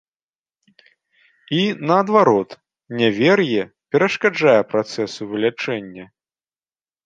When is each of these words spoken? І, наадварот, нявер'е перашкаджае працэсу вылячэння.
І, 1.57 1.59
наадварот, 1.91 2.49
нявер'е 3.03 3.63
перашкаджае 3.95 4.59
працэсу 4.73 5.21
вылячэння. 5.35 6.05